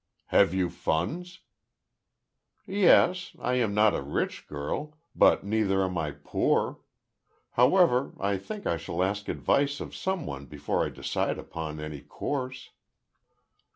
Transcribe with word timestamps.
"Have 0.29 0.51
you 0.51 0.71
funds?" 0.71 1.41
"Yes. 2.65 3.33
I 3.39 3.53
am 3.57 3.75
not 3.75 3.93
a 3.93 4.01
rich 4.01 4.47
girl—but, 4.47 5.43
neither 5.43 5.83
am 5.83 5.95
I 5.95 6.09
poor. 6.09 6.79
However, 7.51 8.13
I 8.19 8.39
think 8.39 8.65
I 8.65 8.77
shall 8.77 9.03
ask 9.03 9.29
advice 9.29 9.79
of 9.79 9.95
some 9.95 10.25
one 10.25 10.47
before 10.47 10.83
I 10.83 10.89
decide 10.89 11.37
upon 11.37 11.79
any 11.79 12.01
course." 12.01 12.71